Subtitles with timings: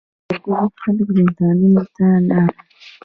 [0.27, 2.55] زرګونه خلک زندانونو ته لاړل.